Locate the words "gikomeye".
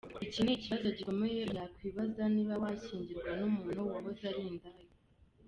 0.97-1.33